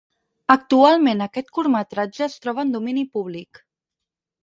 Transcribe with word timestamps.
Actualment 0.53 1.21
aquest 1.27 1.53
curtmetratge 1.59 2.27
es 2.31 2.41
troba 2.47 2.67
en 2.67 2.75
Domini 2.81 3.09
públic. 3.19 3.65